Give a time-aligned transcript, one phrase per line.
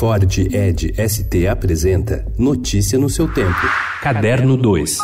[0.00, 3.60] Ford Ed ST apresenta Notícia no seu tempo.
[4.00, 4.96] Caderno 2.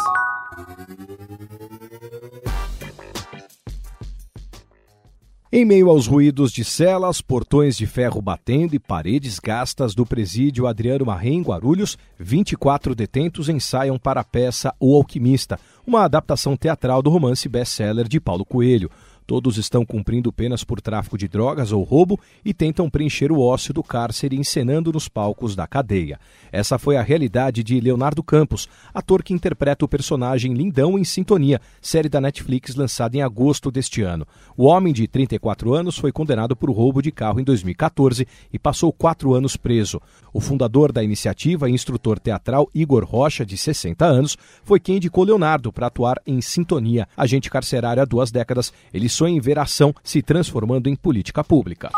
[5.52, 10.66] Em meio aos ruídos de celas, portões de ferro batendo e paredes gastas do presídio
[10.66, 17.02] Adriano Marrem em Guarulhos, 24 detentos ensaiam para a peça O Alquimista, uma adaptação teatral
[17.02, 18.90] do romance best-seller de Paulo Coelho.
[19.26, 23.74] Todos estão cumprindo penas por tráfico de drogas ou roubo e tentam preencher o ócio
[23.74, 26.20] do cárcere encenando nos palcos da cadeia.
[26.52, 31.60] Essa foi a realidade de Leonardo Campos, ator que interpreta o personagem Lindão em Sintonia,
[31.82, 34.24] série da Netflix lançada em agosto deste ano.
[34.56, 38.92] O homem de 34 anos foi condenado por roubo de carro em 2014 e passou
[38.92, 40.00] quatro anos preso.
[40.32, 45.24] O fundador da iniciativa e instrutor teatral Igor Rocha, de 60 anos, foi quem indicou
[45.24, 48.72] Leonardo para atuar em Sintonia, agente carcerário há duas décadas.
[48.94, 51.90] Ele sonha em ver a ação se transformando em política pública.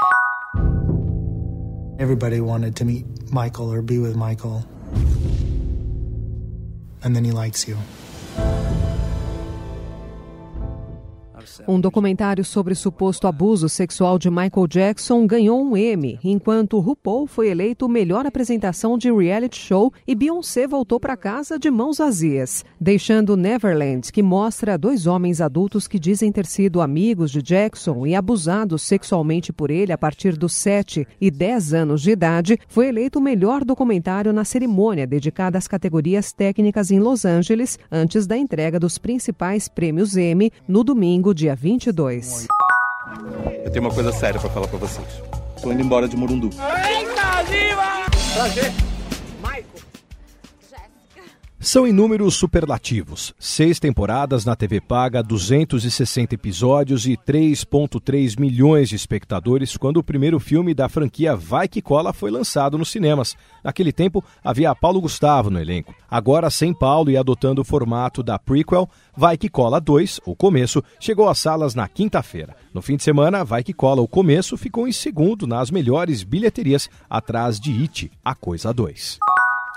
[1.98, 4.64] Everybody wanted to meet Michael or be with Michael.
[7.02, 7.76] And then he likes you.
[11.66, 17.48] Um documentário sobre suposto abuso sexual de Michael Jackson ganhou um Emmy, enquanto RuPaul foi
[17.48, 23.36] eleito melhor apresentação de reality show e Beyoncé voltou para casa de mãos vazias, deixando
[23.36, 28.82] Neverland, que mostra dois homens adultos que dizem ter sido amigos de Jackson e abusados
[28.82, 33.22] sexualmente por ele a partir dos 7 e 10 anos de idade, foi eleito o
[33.22, 38.98] melhor documentário na cerimônia dedicada às categorias técnicas em Los Angeles, antes da entrega dos
[38.98, 42.46] principais prêmios Emmy no domingo, dia 22.
[43.64, 45.06] Eu tenho uma coisa séria para falar para vocês.
[45.62, 46.48] Tô indo embora de Murundu.
[46.48, 48.06] Eita, viva!
[48.34, 48.87] Prazer.
[51.70, 53.34] São inúmeros superlativos.
[53.38, 60.40] Seis temporadas na TV paga, 260 episódios e 3,3 milhões de espectadores quando o primeiro
[60.40, 63.36] filme da franquia Vai Que Cola foi lançado nos cinemas.
[63.62, 65.94] Naquele tempo, havia Paulo Gustavo no elenco.
[66.10, 70.82] Agora, sem Paulo e adotando o formato da prequel, Vai Que Cola 2, o começo,
[70.98, 72.56] chegou às salas na quinta-feira.
[72.72, 76.88] No fim de semana, Vai Que Cola, o começo, ficou em segundo nas melhores bilheterias,
[77.10, 79.18] atrás de It, a Coisa 2.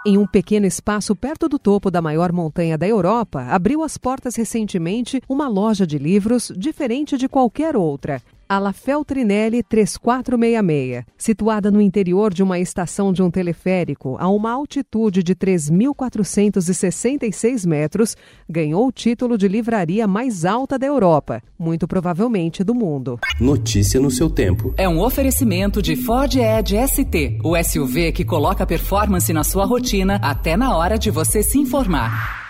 [0.03, 4.35] Em um pequeno espaço perto do topo da maior montanha da Europa, abriu as portas
[4.35, 8.19] recentemente uma loja de livros diferente de qualquer outra
[8.51, 14.51] a La Feltrinelli 3466, situada no interior de uma estação de um teleférico a uma
[14.51, 18.17] altitude de 3.466 metros,
[18.49, 23.17] ganhou o título de livraria mais alta da Europa, muito provavelmente do mundo.
[23.39, 24.73] Notícia no seu tempo.
[24.75, 30.19] É um oferecimento de Ford Edge ST, o SUV que coloca performance na sua rotina
[30.21, 32.40] até na hora de você se informar.